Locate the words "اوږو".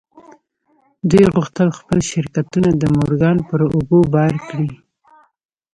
3.73-4.01